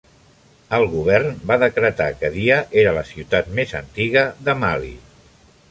[0.77, 4.97] El govern va decretar que Dia era la ciutat més antiga de Mali.